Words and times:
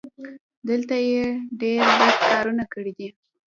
دلته 0.69 0.95
یې 1.09 1.23
ډېر 1.61 1.83
بد 1.99 2.13
کارونه 2.29 2.63
کړي 2.73 2.91
دي. 2.97 3.07